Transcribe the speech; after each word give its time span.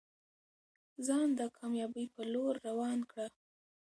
ځان 1.05 1.27
د 1.39 1.41
کامیابۍ 1.57 2.05
په 2.15 2.21
لور 2.33 2.53
روان 2.67 2.99
کړه. 3.11 3.25